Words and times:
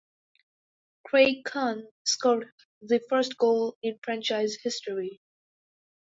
Craig 1.05 1.43
Conn 1.45 1.87
scored 2.05 2.51
the 2.81 3.03
first 3.07 3.37
goal 3.37 3.77
in 3.83 3.99
franchise 4.01 4.57
history. 4.63 5.21